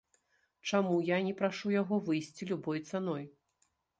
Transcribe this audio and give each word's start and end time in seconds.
Чаму 0.71 0.95
я 1.09 1.17
не 1.27 1.33
прашу 1.41 1.67
яго 1.75 1.99
выйсці 2.09 2.49
любой 2.53 2.79
цаной? 2.93 3.23